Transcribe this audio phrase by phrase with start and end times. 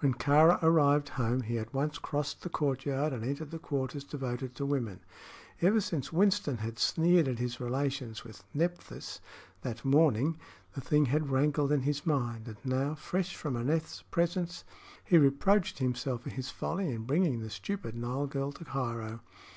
[0.00, 4.56] When Kāra arrived home he at once crossed the courtyard and entered the quarters devoted
[4.56, 4.98] to women.
[5.62, 9.20] Ever since Winston had sneered at his relations with Nephthys
[9.62, 10.36] that morning,
[10.74, 14.64] the thing had rankled in his mind, and now, fresh from Aneth's presence,
[15.04, 19.20] he reproached himself for his folly in bringing the stupid Nile girl to Cairo.